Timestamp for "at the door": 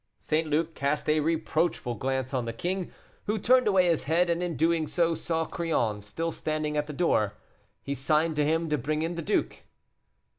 6.75-7.35